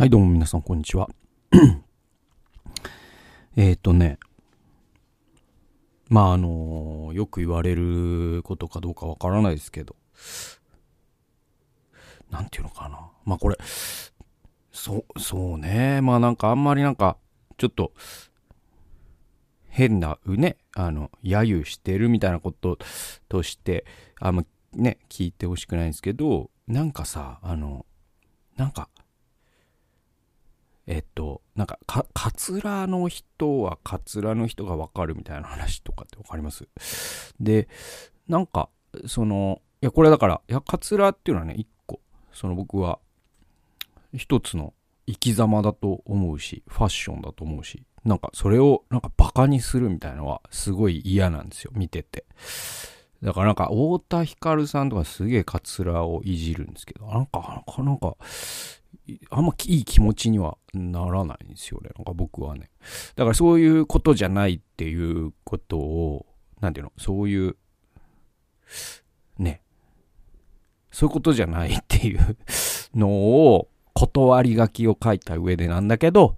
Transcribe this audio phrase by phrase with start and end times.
[0.00, 1.10] はい、どうも皆さん、こんにちは。
[3.54, 4.18] えっとね、
[6.08, 9.96] まあ、あのよく言われることかどうかわからないですけど、
[12.30, 13.10] なんていうのかな。
[13.26, 13.58] まあ、これ、
[14.72, 16.00] そう、そうね。
[16.00, 17.18] まあ、なんかあんまりなんか、
[17.58, 17.92] ちょっと、
[19.68, 22.78] 変な、うね、あの、揶揄してるみたいなこと
[23.28, 23.84] として、
[24.18, 27.84] あんまね、聞いてほしくないんですけど、なんかさ、あの、
[28.56, 28.88] なんか、
[30.86, 36.66] えっと、なんか、か、カツラの人はカツラの人がわかるみたいな話とかってわかります？
[37.38, 37.68] で、
[38.28, 38.68] なんか、
[39.06, 42.00] その、いや、これだから、いや、カツラっていうのはね、一個、
[42.32, 42.98] その僕は、
[44.12, 44.74] 一つの
[45.06, 52.24] 生き様だと思うし、ファッションだと思うし、なんかそれをなんかバカにするみたいなのはすごい嫌なんですよ、見てて。
[53.22, 58.16] だからなんか、太田ヒカルさんとかすげえカツラをいじるんですけど、なんか、なんか、
[59.30, 61.90] あんまいい気持ちにはならないんですよね。
[61.96, 62.70] なんか僕はね。
[63.16, 66.26] だからそういうことじゃないっていうことを、
[66.60, 67.56] なんていうの、そういう、
[69.38, 69.62] ね。
[70.90, 72.36] そういうことじゃないっていう
[72.94, 76.36] のを、断り書きを書いた上でなんだけど、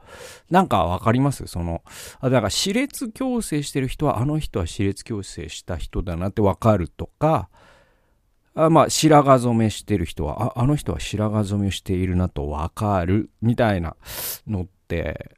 [0.50, 1.47] なんかわかります？
[1.47, 1.83] その、
[2.19, 7.50] あだから歯列矯正してる人は、あの人は歯列矯正した人だなってわかるとか、
[8.55, 13.97] あまあ、白髪染めしてる人は、あ、あの人は白髪染めしているなとわかる、みたいな
[14.47, 15.36] のって、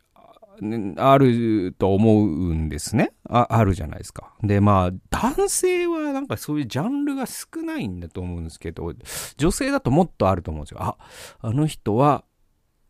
[0.97, 3.49] あると思うんですねあ。
[3.51, 4.35] あるじゃないですか。
[4.43, 8.93] で、まあ、男性はなんかそういうジャンルが少ないんだと思うんですけど、
[9.37, 10.79] 女性だともっとあると思うんですよ。
[10.83, 10.97] あ、
[11.41, 12.25] あの人は、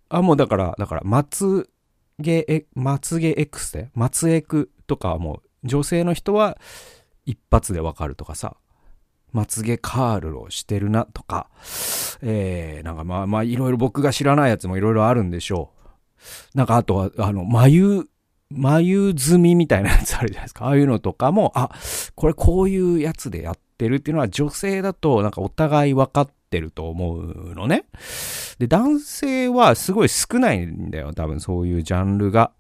[0.09, 1.71] あ、もうだから、だから、まつ
[2.19, 6.59] げ、まつげ X で、まつエクとかはもう、女性の人は
[7.25, 8.57] 一発でわかるとかさ、
[9.35, 11.49] まつげカールをしてるなとか、
[12.23, 15.73] えー、なんかまあまあいろいろ僕が知らないやつもいろいろあるんでしょ
[16.55, 16.57] う。
[16.57, 18.09] なんかあとは、あの、眉、
[18.51, 20.67] 眉積みみたいなやつあるじゃないですか。
[20.67, 21.71] ああいうのとかも、あ、
[22.15, 27.85] これこういうやつでやってるっていうのは女性だとなんかお互い分かってると思うのね。
[28.59, 31.13] で、男性はすごい少ないんだよ。
[31.13, 32.53] 多分そういうジャンルが。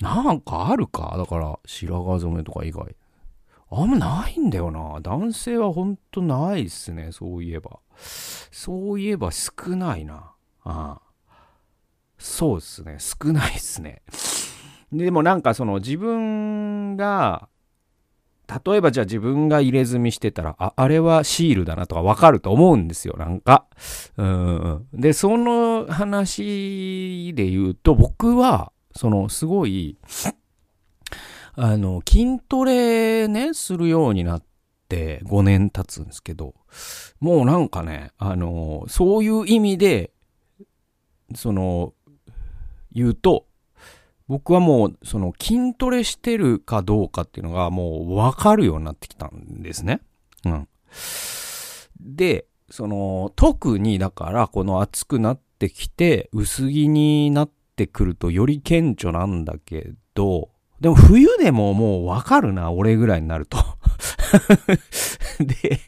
[0.00, 1.14] なんかあるか？
[1.16, 2.96] だから、白髪染めとか以外。
[3.82, 5.00] あんまないんだよな。
[5.00, 7.10] 男性はほんとないっすね。
[7.12, 7.80] そういえば。
[7.96, 10.32] そういえば少ないな。
[10.64, 11.00] ああ
[12.18, 12.96] そうっすね。
[12.98, 14.02] 少ないっすね。
[14.92, 17.48] でもなんかその自分が、
[18.66, 23.66] 例えばじゃあ自分が入れ墨してたら、あ、あれはシールだなとかわかると思うんですよ、なんか。
[24.16, 24.86] うん。
[24.92, 29.98] で、その話で言うと、僕は、その、すごい、
[31.56, 34.42] あの、筋トレね、するようになっ
[34.88, 36.54] て5年経つんですけど、
[37.20, 40.12] もうなんかね、あの、そういう意味で、
[41.34, 41.94] その、
[42.92, 43.46] 言うと、
[44.26, 50.00] 僕はもう、その筋トレしてるかどうかっていうのがもうわかるようになってきたんですね。
[50.44, 50.68] うん。
[52.00, 63.58] で、その、特にだからこの暑くなってきて薄着になってくるとより顕著なんだけど、でも冬でももうわかるな、俺ぐらいになると。
[65.40, 65.80] で、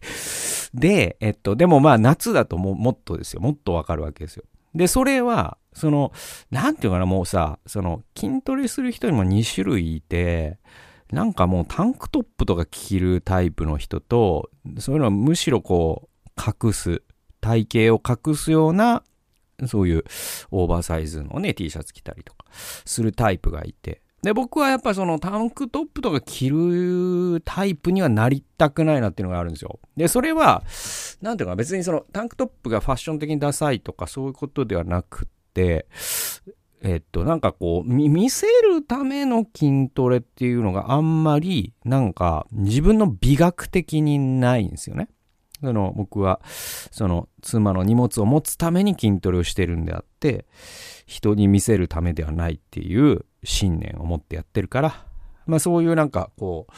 [0.73, 3.41] で、えっと、でもまあ夏だとももっとですよ。
[3.41, 4.45] もっとわかるわけですよ。
[4.75, 6.13] で、それは、その、
[6.51, 10.59] なんていうかな、もうさ、その、筋トレする人にも2種類いて、
[11.11, 17.03] なんかもうタンクトップとか着るタイプの人と、そういうのはむしろこう、隠す、
[17.41, 19.03] 体型を隠すような、
[19.67, 20.05] そういう
[20.51, 24.03] オーバーサイズのね、T シャツ着たりとかするタイプがいて。
[24.27, 29.79] で、僕はやっぱそのタンクトップとか着るタイプにはなりたくないなっていうのがあるんですよ。
[29.97, 30.65] で、それは、
[31.23, 35.87] なんていうか別にそのタンクトップがファッション的にダサいとかそういうことではなくて、
[36.83, 45.09] えっと、なんかこう、見せるための筋トレっていうのがあんまり、なんか自分の美学的にないんですよね。
[45.61, 46.41] その僕は、
[46.91, 50.47] その妻の荷物を持つために筋トレをしてるんであって、
[51.07, 55.07] 人に見せるためではないっていう信念を持ってやってるから、
[55.47, 56.73] まあそういうなんかこう、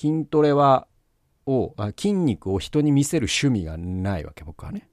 [0.00, 0.86] 筋トレは、
[1.46, 4.88] を、筋肉を人に見せる趣味がないわけ、僕はね。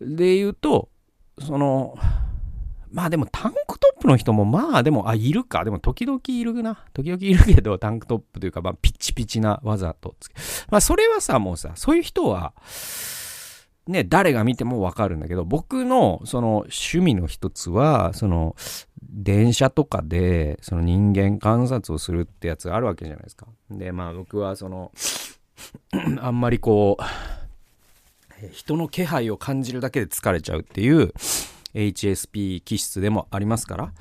[0.00, 0.90] うん、で言うと、
[1.40, 1.96] その、
[2.90, 5.64] まあでもタンクトップの人もまあでも、あ、いるか。
[5.64, 6.84] でも時々いるな。
[6.94, 10.14] 時々いるけど、タンクトップというか、まあピッチピチなわざと。
[10.70, 12.54] まあそれはさ、もうさ、そういう人は、
[13.86, 18.56] ね、誰が見てもわかるんだけど、僕のその趣味の一つは、その
[19.02, 23.46] 電車とかでその人間観察をするってやつがあるわけじゃないですか。
[23.70, 24.90] で、まあ僕はその、
[26.20, 27.02] あんまりこう、
[28.50, 31.12] 人の気配を感じるだけで疲れちゃうっていう
[31.74, 33.92] HSP 気質でもありますから、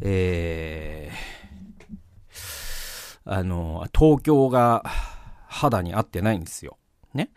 [0.00, 4.82] えー、あの、東京が
[5.46, 6.78] 肌に合ってないんですよ。
[7.16, 7.30] ね。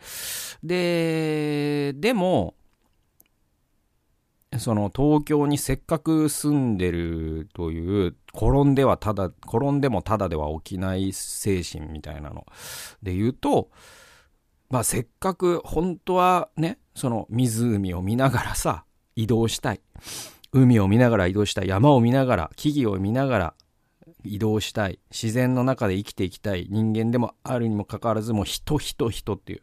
[0.63, 2.55] で、でも、
[4.57, 12.47] その東京にせっかく住んでるという転んではただ転んでもただでは起きない精神みたいなの
[13.03, 13.69] で言うと
[14.69, 18.85] まあせっかく本当はね、その湖を見ながらさ、
[19.15, 19.81] 移動したい。
[20.51, 21.67] 海を見ながら移動したい。
[21.67, 23.53] 山を見ながら、木々を見ながら
[24.23, 24.99] 移動したい。
[25.11, 29.61] 自然の中で生きていきたい人間でもあるにもかかわらず、もう人人人っていう。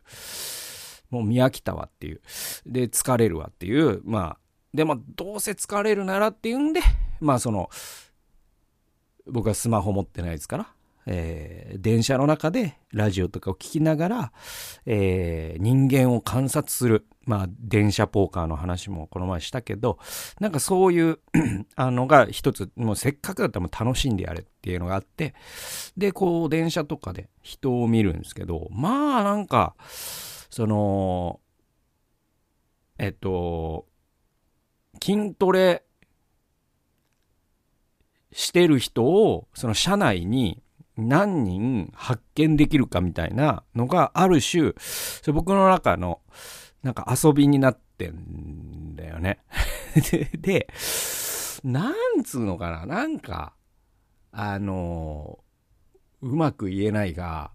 [1.11, 2.21] もう見飽きたわっていう。
[2.67, 4.01] で、疲れるわっていう。
[4.05, 4.39] まあ、
[4.75, 6.81] でもどうせ疲れるならっていうんで、
[7.21, 7.71] まあその、
[9.27, 10.69] 僕はスマホ持ってないですから、
[11.07, 14.33] えー、電車の中でラジオとかを聞きながら、
[14.85, 17.07] えー、人間を観察する。
[17.27, 19.99] まあ、電車ポーカーの話もこの前したけど、
[20.41, 21.19] なんかそういう
[21.75, 25.35] あのが一つ、もうせっかくだったらもう楽しんでやれっていうのがあって、
[25.97, 29.75] で、こう、電車とかで人を見るんですけど、まあ、なんか、
[30.51, 31.41] その、
[32.99, 33.87] えっと、
[35.03, 35.83] 筋トレ
[38.33, 40.63] してる人を、その車内に
[40.97, 46.21] 何人発見できるかみたいなのがある種、それ僕の中の
[46.87, 49.41] なんか遊びになってんだよね。
[50.39, 50.69] で、
[51.65, 53.55] なんつうのかな、なんか、
[54.31, 55.41] あの、
[56.23, 57.51] うまく言えないが、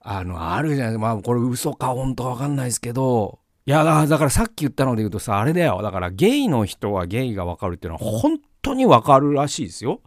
[0.00, 1.06] あの、あるじゃないですか。
[1.06, 5.82] まあ、これ嘘か本当わかんないですけど、いや、だからさっき言ったので言うとさ、あれだよ。
[5.82, 10.02] だからゲイの人はゲイがわかるっていうのは本当にわかるらしいですよ。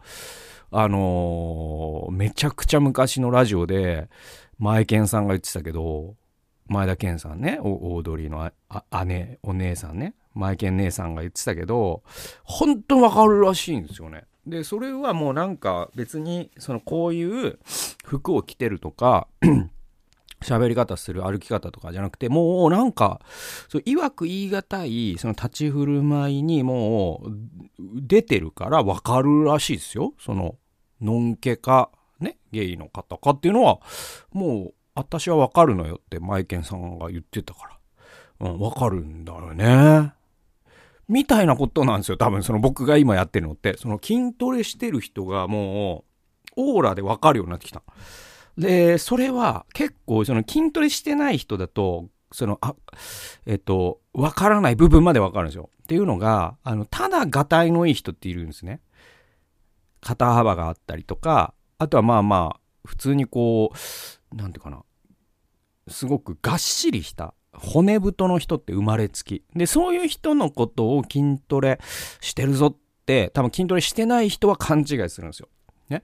[0.70, 4.08] あのー、めちゃくちゃ昔のラジオで、
[4.58, 6.14] 前健さんが言ってたけど、
[6.70, 8.48] 前田健さんね、オードリーの
[9.04, 12.04] 姉、お姉さんね、前健姉さんが言ってたけど、
[12.44, 14.22] 本当にわかるらしいんですよね。
[14.46, 17.58] で、それはもうなんか別に、そのこういう
[18.04, 19.26] 服を着てるとか、
[20.42, 23.20] 喋り方する歩き方とかじゃなくて、もうなんか、
[23.68, 27.30] そう、いわく言い難い、その立ち振る舞いにもう、
[28.00, 30.14] 出てるからわかるらしいですよ。
[30.20, 30.54] その、
[31.00, 31.90] のんけか、
[32.20, 33.80] ね、ゲイの方かっていうのは、
[34.32, 37.78] もう、私はわかるのよってマイケンさんが言ってたか
[38.40, 38.48] ら。
[38.48, 40.12] うん、わかるんだよね。
[41.08, 42.16] みたいなことなんですよ。
[42.16, 43.76] 多分その僕が今やってるのって。
[43.76, 46.04] その筋トレしてる人がも
[46.56, 47.82] う、オーラでわかるようになってきた。
[48.56, 52.74] で、それは結構その筋トレしてない人だと、その、あ、
[53.46, 55.70] えっと、わからない部分までわかるんですよ。
[55.82, 58.80] っていうのが、あの、ただがたいのいい人っているんですね。
[60.00, 63.76] 肩幅があったりとか、あとはまあまあ、普通にこう、
[64.32, 64.82] なんていうかな、
[65.88, 69.44] すごくがっしりした骨太の人って生まれつき。
[69.54, 71.80] で、そういう人のことを筋トレ
[72.20, 75.48] してるぞって、多分筋トレしてない人は勘違いするんですよ。
[75.88, 76.02] ね。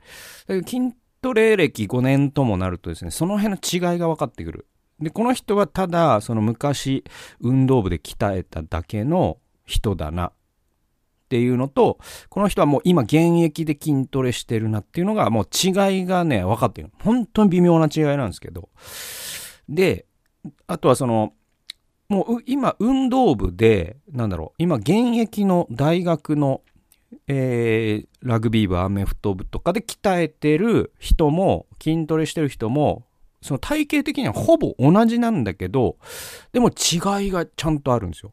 [0.49, 4.67] 筋トレ歴5年ともなるとですね、その辺の違いが分かってくる。
[5.01, 7.05] で、この人はただ、その昔、
[7.41, 10.33] 運動部で鍛えただけの人だな
[11.27, 16.91] っていうのと、この人はもう今現役で筋トレしてるなっていうのがもう違いがね、分かってる。
[17.03, 18.69] 本当に微妙な違いなんですけど。
[19.69, 20.07] で、
[20.69, 21.33] あとはその、
[22.09, 26.63] もう今運動部で、なんだろう、今現役の大学の、
[27.27, 33.06] えー、ラグビー部、アメフト部とかで鍛えてる人も、筋トレしてる人も、
[33.47, 35.97] その体型的にはほぼ同じなんだけど、
[36.53, 38.33] でも違いがちゃんとあるんですよ。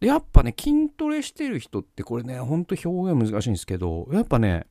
[0.00, 4.66] で、やっぱね、筋トレしてる人ってこれね、ほんと表現難しいんですけど、やっぱね、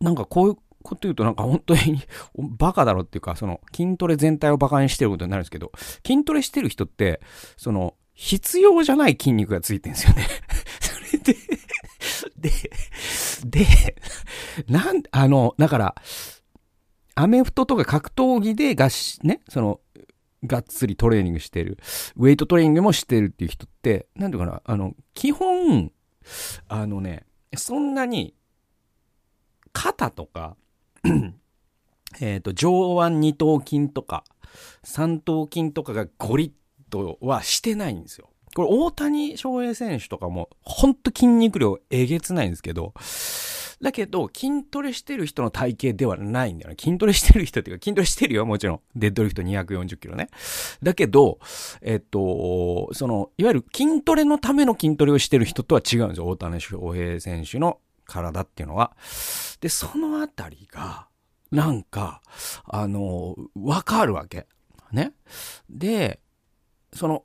[0.00, 2.00] なんかこういうこと言うとなんか本当に
[2.56, 5.72] バカだろっていうか、その筋トレ全体をバカにしてることになるんですけど、
[6.06, 7.20] 筋トレしてる人って、
[7.56, 10.26] その必要じゃない筋肉がついてるんですよね
[10.80, 11.36] それで
[12.36, 12.50] で、
[13.44, 13.66] で、
[14.68, 15.94] なん、あの、だから、
[17.20, 19.80] アメフトとか格闘技でがし、ね、その、
[20.44, 21.78] がっつりトレーニングしてる。
[22.16, 25.92] ウェイトトレーニングもしてるっていう人って、なんていうかな、あの、基本、
[26.68, 28.34] あのね、そんなに、
[29.74, 30.56] 肩とか、
[32.22, 34.24] えっと、上腕二頭筋とか、
[34.82, 38.30] 三頭筋とかがゴリッとはしてないんですよ。
[38.54, 42.94] これ大谷翔平選手とかも、ほんと筋肉量えげつないんですけど、
[43.82, 46.76] だけど、筋トレしてる人の体型ではないんだよね。
[46.78, 48.80] 筋トレしてる人っていうか、筋トレしてるよ、もちろん。
[48.94, 50.28] デッドリフト240キロね。
[50.82, 51.38] だけど、
[51.80, 56.26] えっと、その、いわゆる筋トレのための筋トレをしてる人とは違うんですよ。
[56.26, 58.94] 大谷翔平選手の体っていうのは。
[59.60, 61.08] で、そのあたりが、
[61.50, 62.20] なんか、
[62.64, 64.46] あの、わかるわけ。
[64.92, 65.14] ね。
[65.70, 66.20] で、
[66.92, 67.24] その、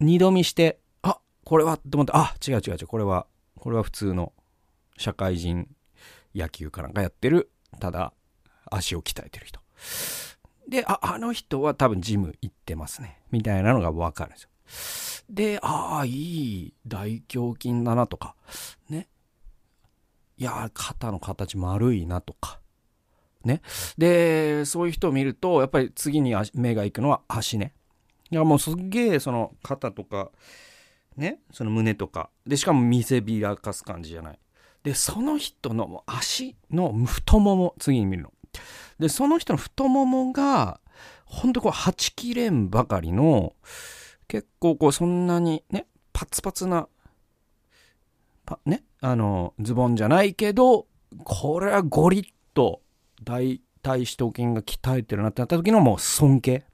[0.00, 3.26] 二度見して、あ、これはって思って、あ、違う違う違う、これは、
[3.58, 4.34] これは普通の
[4.98, 5.68] 社会人
[6.34, 7.50] 野球かなんかやってる、
[7.80, 8.12] ただ、
[8.70, 9.60] 足を鍛えてる人。
[10.68, 13.20] で、あ、あの人は多分ジム行ってますね。
[13.30, 14.50] みたいなのがわかるんですよ。
[15.30, 18.34] で、ああ、いい大胸筋だなとか、
[18.88, 19.08] ね。
[20.36, 22.60] いや、肩の形丸いなとか。
[23.44, 23.60] ね。
[23.98, 27.74] で、そういう人を見ると、やっぱり次に目が行くのは足ね。
[28.30, 30.30] いや、もうすっげえ、その肩とか、
[31.16, 32.30] ね、その胸とか。
[32.46, 34.38] で、しかも見せびらかす感じじゃない。
[34.84, 38.32] で、その人の足の太もも、次に見るの。
[38.98, 40.80] で、その人の太ももが、
[41.24, 43.54] ほんとこう、はちきれんばかりの、
[44.28, 46.88] 結構こう、そんなにね、パツパツな、
[48.44, 50.86] パね、あの、ズボンじゃないけど、
[51.24, 52.82] これはゴリッと
[53.24, 56.66] 大腿四頭筋が鍛えてるなってなった時のもう尊敬。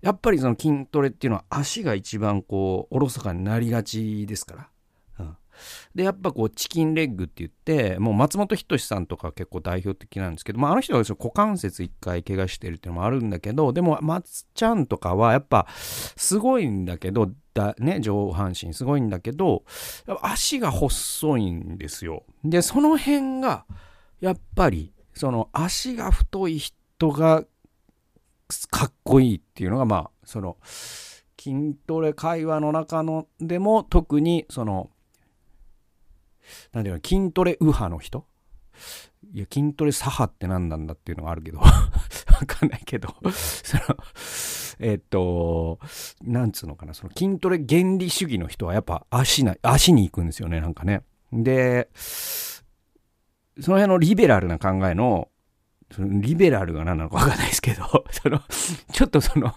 [0.00, 4.68] やっぱりその筋トレっていうのは足が一番こう、おろそかになりがちですから。
[5.94, 19.64] でやっぱこうチキンレッグって言ってもう松本人志さんとか結構代表的なんですけど、まあ、あの人は股関節一回怪我してるっていうのもあるんだけどでも松ちゃんとかはやっぱすごいんだけどだ、ね、上半身すごいんだけど
[20.22, 22.24] 足が細いんですよ。
[22.44, 23.64] でその辺が
[24.20, 27.44] やっぱりその足が太い人が
[28.70, 30.56] かっこいいっていうのがまあその
[31.38, 34.90] 筋トレ会話の中のでも特にその
[36.72, 38.26] なんていうの、筋トレ右派の人？
[39.32, 41.58] いや、筋トレ左派って何なんだっていうのがあるけど。
[41.60, 41.66] わ
[42.46, 43.14] かんないけど。
[43.32, 43.82] その、
[44.80, 45.78] えっと、
[46.22, 51.02] なんつうのかな、その筋トレ原理主義の人はやっぱ足な、足に行くんですよね、なんかね。
[51.32, 55.28] で、その辺のリベラルな考えの、
[55.92, 58.40] そのリベラルが何なのかわかんないですけど、 その、
[58.92, 59.54] ちょっとその、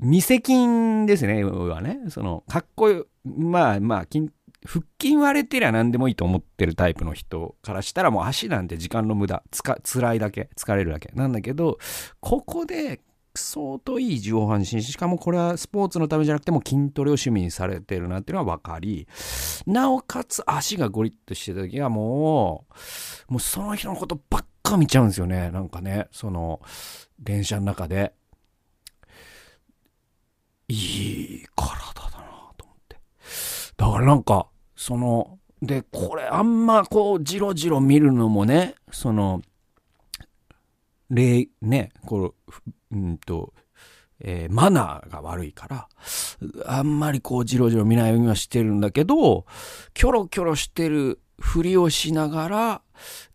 [0.00, 2.00] 未せ筋ですね、はね。
[2.08, 4.30] その、かっこよ、まあまあ、筋
[4.66, 11.10] 腹筋割れてりゃ何でもいいと思ってるタイプの人からしたらもう足なんて時間の無駄、つか、辛いだけ、疲れるだけ。
[11.14, 11.78] なんだけど、
[12.20, 13.00] ここで
[13.34, 19.06] 相当いい上半身、しかもこれはスポーツのためじゃなくても筋トレを趣味にされてるなっていうのは分かり、
[19.66, 22.66] なおかつ足がゴリッとしてた時はも
[23.28, 25.50] う、もうその人のことばっか見ちゃうんですよね。
[25.50, 26.60] なんかね、その、
[27.18, 28.12] 電車の中で。
[30.68, 31.46] いい。
[33.76, 39.42] だからなんか、その、で、これあんまこう、じろじろ見るのもね、その、
[41.10, 42.54] 礼、ね、こう、
[42.92, 43.52] うんと、
[44.22, 45.88] えー、マナーが悪いから、
[46.66, 49.46] あんまりこう、じろじろ見ないようにはしてるんだけど、
[49.94, 52.82] キョロキョロしてるふりをしながら、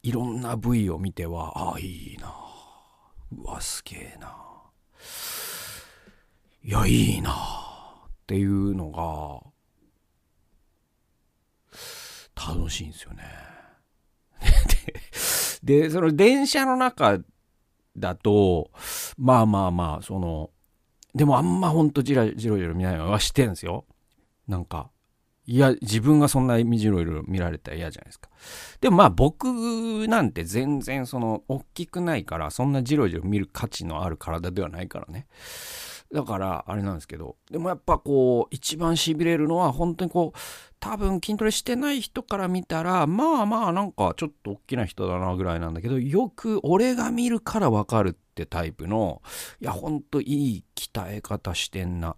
[0.03, 2.33] いろんな部位を見ては、ああ、いいな。
[3.31, 4.35] うわ、すげえな。
[6.63, 7.31] いや、いいな。
[7.31, 9.54] っていうのが、
[12.35, 13.23] 楽しいんですよね。
[15.63, 17.19] で、その電車の中
[17.97, 18.71] だと、
[19.17, 20.51] まあまあまあ、その、
[21.13, 23.85] でもあんまほんとじらじろじろ見ないのはしてるんですよ。
[24.47, 24.89] なんか、
[25.47, 28.29] いや、自分がそんなじろじろ見られたら嫌じゃないですか。
[28.81, 35.27] でもまあ僕なんて全然その、大きくないから、そんなじろじろ見る価値のある体ではないからね。
[36.13, 40.39] だから、あれなんですけど、でもやっぱこう、一番痺れるのは、本当にこう、
[40.79, 49.21] 多分筋トレしてない人から見たら、まあまあなんかちょっと大きな人だなぐらいなんだけど、よく俺が見るからわかるってタイプの、
[49.59, 52.15] いや、ほんといい鍛え方してんな、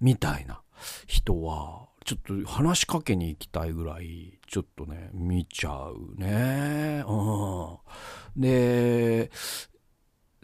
[0.00, 0.62] みたいな
[1.06, 7.02] 人は、ちょっと話しかけに行きたいぐらい、ちょっとね、見ちゃうね。
[7.08, 8.40] うん。
[8.40, 9.30] で、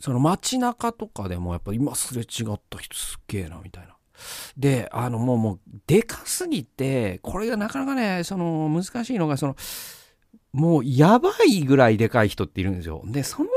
[0.00, 3.96] その街中とかでもやっぱ今すれ違った人すっげえなみたいな。
[4.56, 9.56] で、あのもうもうでかすぎて、これがなかなかね、その難しいのが、その、
[10.52, 13.02] もうやばいぐらいでかい人っているんですよ。
[13.06, 13.50] で、その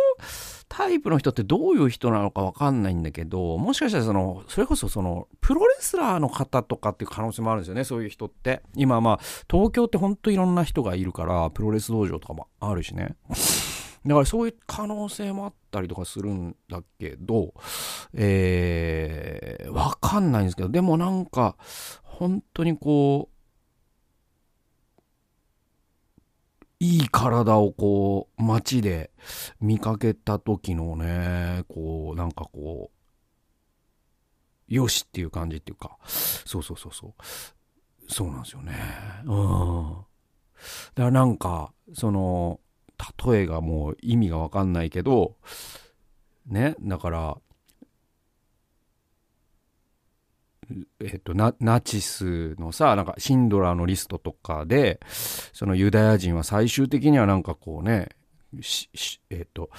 [0.69, 8.63] タイプの人ってどういう人なのかわかんないんだけど、もしかしたらその、それこそその、プロレスラーの方とかっていう可能性もあるんですよね、そういう人って。
[8.75, 9.19] 今まあ、
[9.49, 13.15] 東京ってほんといろんな人がいるから、プロレス道場とかもあるしね。
[14.05, 17.53] だからそういう可能性もあったりとかするんだけど、
[18.13, 21.55] えー、わかんないんですけど、でもなんか、
[22.03, 23.33] 本当にこう、
[26.83, 29.11] いい体をこう、街で
[29.61, 32.91] 見かけた時のね、こう、なんかこ
[34.69, 37.13] う、よしっていう感じっていうか、そうそうそうそう。
[38.09, 38.73] そうなんですよね。
[39.23, 39.95] うん。
[40.95, 42.59] だからなんか、その、
[43.25, 45.35] 例えがもう意味がわかんないけど、
[46.47, 47.37] ね、だから、
[50.99, 58.09] えっと、ナナチスのさなんかシンドラーのリストとかでそのユダヤ人は最終的にはなんかこうね
[59.29, 59.69] えっと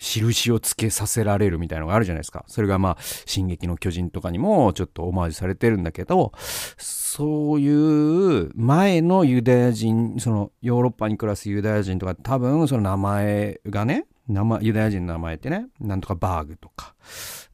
[0.00, 2.44] 印をつけさせられるみたいなのがあるじゃないですか。
[2.48, 6.32] それがまあ、進撃の巨人とかにもちょっとオマージュされてるんだけど、
[6.78, 16.94] そういう前のユダヤ人、そのヨーロッパに暮らすユダヤ人とか多分その名前がね、名前、ユダヤ人の名前ってね、なんとかバーグとか、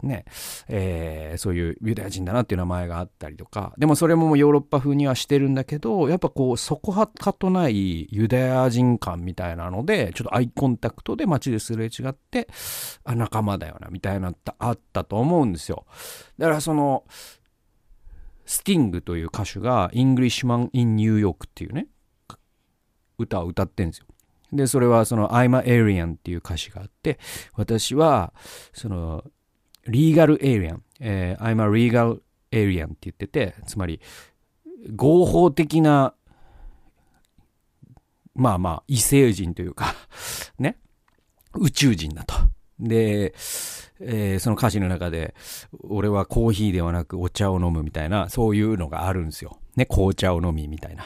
[0.03, 0.25] ね、
[0.69, 12.49] えー、そういうユダヤ人だなっていう名前があったりとか、でもそれもヨーロッパ風にはしてるんだけど、やっぱこう、そこはかとないユダヤ人感みたいなので、ちょっとアイコンタクトで街ですれ違って、
[13.05, 15.87] あ、仲間だよな、みたいなってあったと思うんですよ。
[16.39, 17.05] だからその、
[18.45, 21.89] スティングという歌手が、 Englishman in New York っていうね、
[23.19, 24.07] 歌を歌ってんですよ。
[24.53, 27.19] で、それはその I'm a alien っていう歌詞があって、
[27.55, 28.33] 私は、
[28.73, 29.25] その、
[29.89, 32.21] legal alien、えー、I'm a legal
[32.53, 34.01] alien って言ってて、つまり、
[34.95, 36.15] 合法的な、
[38.35, 39.95] まあまあ、異星人というか
[40.59, 40.79] ね、
[41.55, 42.35] 宇宙人だと。
[42.79, 43.35] で、
[44.01, 45.35] えー、その歌詞の中で、
[45.89, 49.59] 俺はコーヒーではなくお茶を飲むみたいな、そういうのがあるんですよ。
[49.77, 51.05] ね、紅茶を飲みみたいな。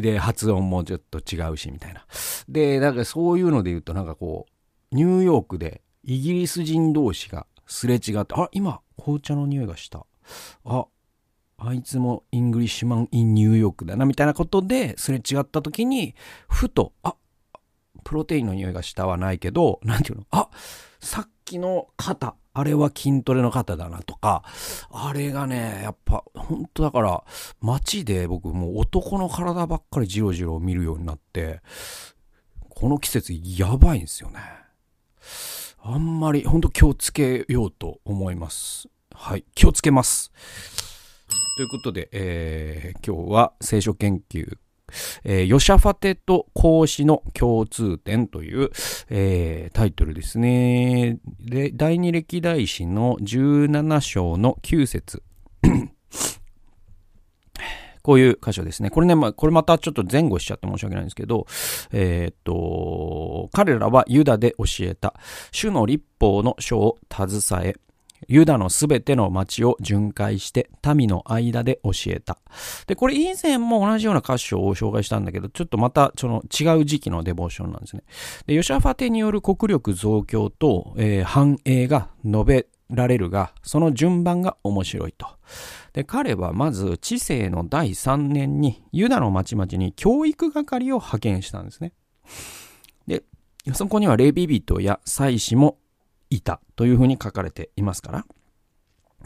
[0.00, 2.06] で、発音もちょっと違うし、みたいな。
[2.48, 4.46] で、なんかそういうので言うと、なんかこ
[4.90, 10.06] う、ニューヨークでイギリス人同士がすれ違って、あ、今、紅茶の匂いがした。
[10.64, 10.86] あ、
[11.58, 16.14] あいつも Englishman in New York だな、みたいなことですれ違った時に、
[16.48, 17.14] ふと、あ、
[18.04, 20.26] プロテインの匂いがしたはないけど、なんていうの？
[20.32, 20.48] あ、
[20.98, 24.42] さっきの肩、あれは筋トレの肩だなとか、
[24.90, 27.24] あれがね、やっぱ、本当だから、
[27.60, 31.60] 街で僕もう男の体ばっかりじろじろ見るようになって、
[32.70, 34.40] この季節やばいんですよね。
[35.84, 38.88] あんまり、ほんと気をつけようと思います。
[39.12, 40.30] はい、気をつけます。
[41.56, 44.56] ということで、えー、今日は聖書研究
[45.24, 48.70] えー、ヨシャファテと孔子の共通点という、
[49.08, 51.18] えー、タイトルですね。
[51.40, 55.22] で、第二歴代史の17章の9節
[58.02, 58.90] こういう箇所ですね。
[58.90, 61.46] これね、まあ、これまたちょっと前後しちゃって申し訳ないんですけど、
[61.92, 65.14] えー、っと、彼らはユダで教えた、
[65.50, 67.74] 主の立法の書を携え、
[68.28, 72.38] ユダのすべての町を巡回して民の間で教えた。
[72.86, 78.02] で、これ以前も同じような箇所を紹介したんだけど、ちょっとまたその違う時期のデボーションなんですね。
[78.46, 85.26] で、ヨシャファテによる国力増強と、えー、繁栄が述べられるが、その順番が面白いと。
[85.92, 91.92] で、彼はまず知性の第3年にユダの町々に教育係を派遣したんですね。
[93.06, 93.24] で、
[93.74, 95.78] そこにはレビ人や祭司も
[96.30, 98.24] いたというふうに書かれていますから、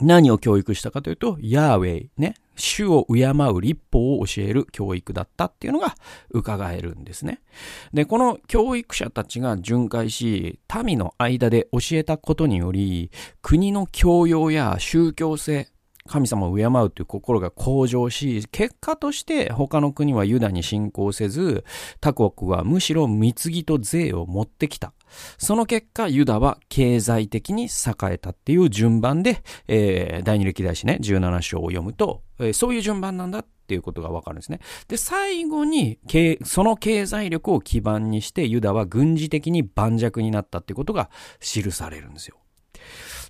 [0.01, 5.95] 何を教育したかというと、ヤーウェイ、ね、主を敬う立法を教える教育だったっていうのが
[6.31, 7.41] 伺えるんですね。
[7.95, 15.69] で、この教育者たちが巡回し、民の間で教えたことにより、国の教養や宗教性、
[16.07, 21.65] 神様を敬うという心が向上し、結果として他の国はユダに信仰せず、
[22.01, 24.93] 他国はむしろ貢ぎと税を持ってきた。
[25.39, 27.69] その結果、ユダは経済的に栄
[28.13, 34.61] えたっていう順番で、えー、第二歴代史ね、17章を読むと、えー、そういう順番なんだっていうことがわかるんですね。
[34.89, 35.99] で、最後に、
[36.45, 42.37] その経済力を基盤にして、ユダは軍事的に盤石になったっていうことが記されるんですよ。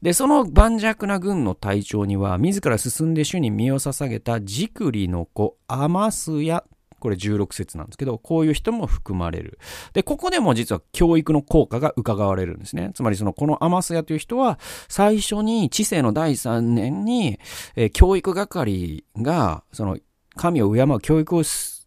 [0.03, 6.65] で、その盤石な軍の隊長には、自ら進んで主に身を捧げたジクリの子、アマスヤ
[6.99, 9.59] これ16節なんですけど、こういう人も含まれる。
[9.93, 12.91] で、ここでも実は教育の効果が伺われるんですね。
[12.95, 17.39] つまりその、このアマスヤという人は、最初に知性の第3年に、
[17.77, 19.99] えー、教育係が、その、
[20.37, 21.43] 神を敬う教育を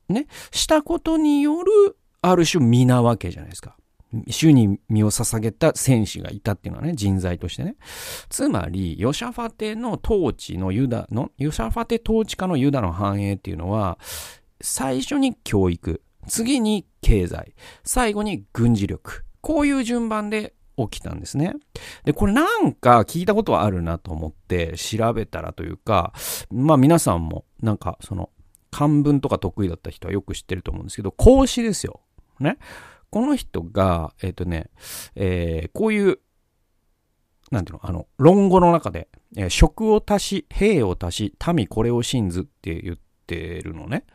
[0.10, 3.76] ね、したことによる、ある種皆わけじゃないですか。
[4.28, 7.76] 主に身を捧げた戦士がいたっていうのはね、人材としてね。
[8.30, 14.00] つまり、ヨシャファテの統治のユダの、ヨシャファテ統治下のユダの繁栄っていうのは、
[14.62, 19.24] 最初に教育、次に経済、最後に軍事力。
[19.42, 21.56] こういう順番で起きたんですね。
[22.04, 26.14] で、これなんか聞いたことはあるなと思って調べたらというか、
[26.52, 28.30] まあ皆さんもなんかその
[28.72, 32.02] 漢文とか得意だった人はよく知ってると思うんですけど、孔子ですよ。
[32.40, 32.58] ね。
[33.10, 34.70] この人が、えっ、ー、とね、
[35.16, 36.20] えー、こういう、
[37.52, 44.06] なんていうの、あの、論語の中で、えー、食を足し、兵を足し、民これを信ずって言って、るのね。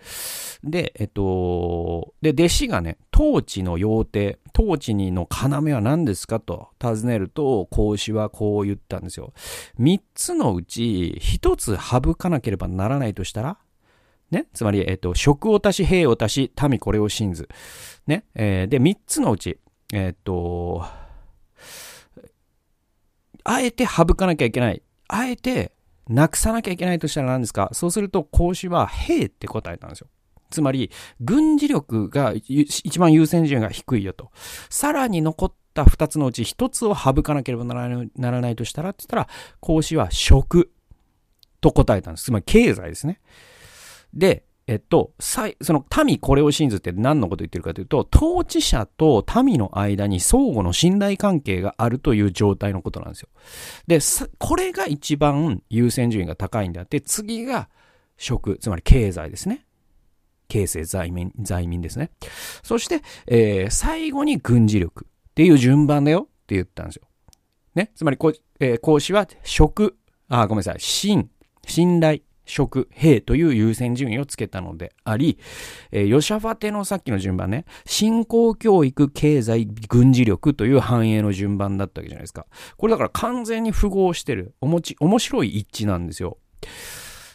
[0.62, 9.32] で、えっと、で、弟子がね、統治の要帝、統治にの要は何ですかと尋ねると、孔子はこう言ったんですよ。
[9.78, 13.58] 三つのうち一つ省かなければならないとしたら、
[14.30, 17.48] ね、つまり、えっ、と、食を足し、兵を足し、民これを信ず。
[18.06, 19.58] ね、えー、で、三つのうち、
[19.92, 20.84] えっ、と、
[23.44, 24.82] あえて省かなきゃいけない。
[25.08, 25.72] あえて
[26.08, 27.68] なくさなきゃいけないとしたら何ですか？
[27.72, 30.08] そうすると、孔子は兵って答えたんですよ。
[30.50, 34.30] つまり、軍事力が一番優先順位が低いよと。
[34.70, 39.28] さらに残った2つのうち1つを省かなければならないとしたらって言ったら、
[39.60, 40.70] 孔子は食
[41.60, 42.24] と答えたんです。
[42.24, 43.20] つまり経済ですね。
[44.14, 45.42] で、えっと、そ
[45.74, 53.28] の民これを信ずって何のこと言ってるかというと、統治者と民の間に相互の信頼関係があるという状態のことなんですよ。
[53.86, 53.98] で、
[54.38, 57.68] これが一番優先順位が高いんであって、次が
[58.16, 59.66] 食、つまり経済ですね。
[60.48, 62.10] 形成在民、在民ですね。
[62.62, 67.02] そして、えー、最後に軍事力っていう順番だよって言ったんですよ。
[67.74, 67.90] ね。
[67.94, 69.96] つまりこ、えー、講師は職、
[70.28, 71.28] あ、ごめんなさい、信、
[71.66, 75.38] 信頼、職、兵という優先順位をつけたのであり、
[75.90, 82.46] えー、ヨシャファテのさっきの順番ね、信仰教育、経済、軍事力という繁栄の順番だったわけじゃないですか。
[82.76, 84.54] これだから完全に符合してる。
[84.60, 86.38] おもち、面白い一致なんですよ。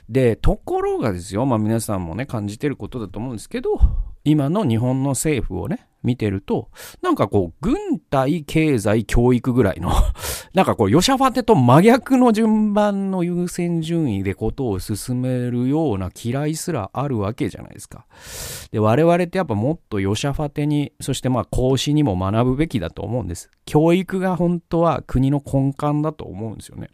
[0.09, 3.79] で、ところがですよ、まあ皆さんもね、感じてることだと思うんですけど、
[4.29, 6.69] 今の日本の政府をね、見てると、
[7.01, 9.89] なんかこう、軍隊、経済、教育ぐらいの
[10.53, 18.05] なんかこう、ヨシャファテと真逆の順番の優先順位でことを進めるような嫌いすらあるわけじゃないですか。
[18.71, 23.49] で、我々ってやっぱもっとヨシャファテに、そしてまあ孔子にも学ぶべきだと思うんです。
[23.65, 26.89] 教育が本当は国の根幹だと思うんですよね。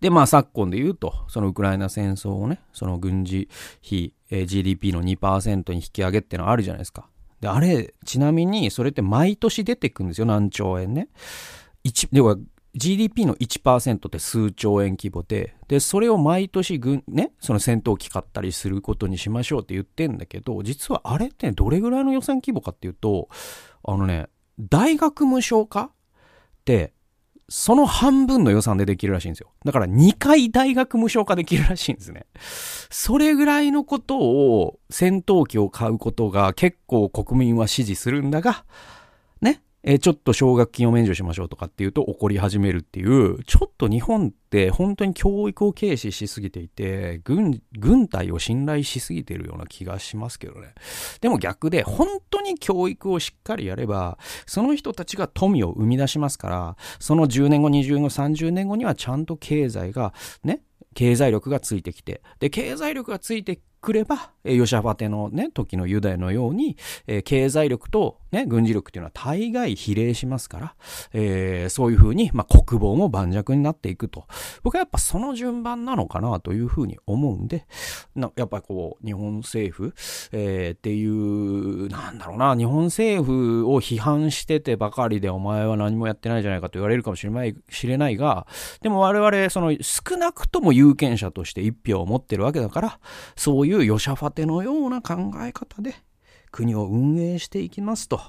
[0.00, 3.48] で、まあ昨今で言うと、そのウクライナ戦争をね、その軍事
[3.84, 7.08] 費、えー、GDP の2%に引き上げってのはあるじゃないですか。
[7.40, 11.08] で、あれ、ちなみにそれって毎年出てくんですよ、何兆円ね。
[11.84, 12.36] 1、では
[12.74, 23.28] GDP の1%って数兆円規模で、で、それを毎年軍、ね、その戦闘機買ったりすることにしましょうって言ってんだけど、実はあれってどれぐらいの予算規模かっていうと、
[23.84, 25.90] あのね、大学無償化っ
[26.64, 26.92] て、
[27.48, 29.52] その半分の予算でできるらしいんですよ。
[29.64, 32.26] だから2回大学無償化できるらしいんですね。
[32.90, 38.64] それぐらいのことを戦闘機を買うことが結構国民は支持するんだが、
[39.88, 50.74] えー、ちょっと奨学金を免除しましょうとかっていうと怒り始めるっていう、ちょっと日本って本当に教育を軽視しすぎていて、軍、軍隊を信頼しすぎてるような気がしますけどね。
[51.22, 60.12] でも逆で、本当に教育をしっかりやれば、その人たちが富を生み出しますから、その10年後、20年後、30年後にはちゃんと経済が、
[60.44, 60.60] ね、
[60.94, 70.74] 経済力がついてきて、で、経済力がついてくれば、えヨシャファテのね、時のユダヤのように、え、経済力とね、軍事力っていうのは大概比例しますから、
[71.14, 74.26] えー、そういうふうに、まあ、国防も盤石になっていくと。
[74.62, 77.66] 僕はやっぱその順番なのかなというふうに思うんで、
[78.14, 79.94] なやっぱりこう、日本政府、
[80.32, 88.46] えー、っていう、なんだろうな、日本政府を批判しててばかりでお前は何もやってないじゃないかと言われるかもしれない知れないが、
[88.82, 93.00] でも我々、その少なくとも有権者として一票を持ってるわけだから、
[93.36, 95.94] そういうヨシャファテのような考え方で、
[96.50, 98.20] 国を運営していきますと、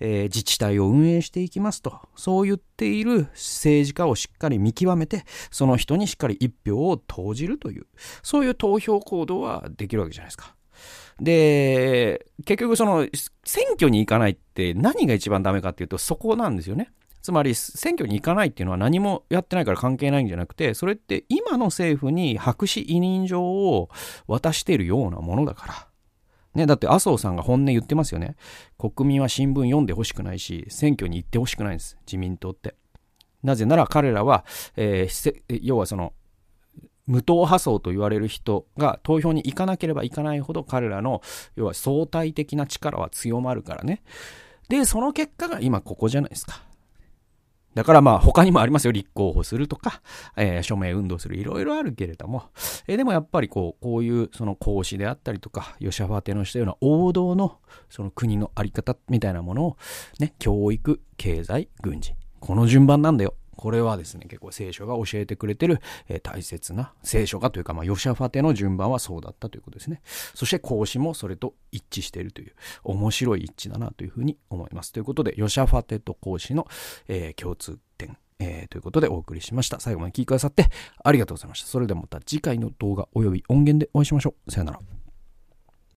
[0.00, 7.86] えー、自治体を運営していきますと、そう言っている政治家をしっかり見極めて、その人にしっかり一票を投じるという、
[8.22, 10.54] そういう投票行動はできるわけじゃないですか。
[11.20, 13.06] で、結局その
[13.44, 16.92] 選挙に行かないって何が一番ダメかっていうとそこなんですよね。
[17.22, 23.88] つまり選挙に行かないっていうのは何もやってないから関係ないんじゃなくて、それって今の政府に白紙委任状を
[24.26, 25.88] 渡しているようなものだから。
[26.54, 28.36] ね、だって麻生さんが本音言ってますよね。
[28.78, 31.98] 国民は新聞読んでほしくないし、選挙に行ってほしくないんです。
[32.06, 32.74] 自民党って。
[33.42, 34.44] なぜなら彼らは、
[34.76, 36.12] えー、要はその、
[37.06, 41.22] 無党派層と言われる人が投票に行かなければいかないほど彼らの、
[41.56, 44.02] 要は相対的な力は強まるからね。
[44.68, 46.67] で、その結果が今ここじゃないですか。
[47.78, 48.90] だからまあ他にもありますよ。
[48.90, 50.02] 立候補するとか、
[50.36, 52.50] えー、署名運動する、いろいろあるけれども、
[52.88, 59.76] えー、でもやっぱりこう、こういうその講師であったりとか、ヨシャファテのしたような王道のその国のあり方みたいなものを、
[60.18, 62.14] ね、教育、経済、軍事。
[62.40, 63.34] この順番なんだよ。
[63.58, 70.00] これはですね、結構聖書が教えてくれてる、えー、大切な聖書がというか、まあ、ヨシャファテの順番はそうだったということですね。
[70.32, 74.92] そして孔子もそれと一致しているという、面白い一致だなというふうに思います。
[74.92, 76.68] ということで、ヨシャファテと孔子の、
[77.08, 79.80] えー、共通点、えー、ということでお送りしました。
[79.80, 80.70] 最後まで聞いてくださって
[81.02, 81.66] ありがとうございました。
[81.66, 84.50] それではまた次回の動画及び音源でお会いしましょう。
[84.52, 84.97] さよなら。